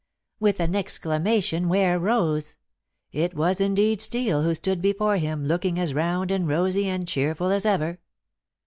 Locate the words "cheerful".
7.07-7.51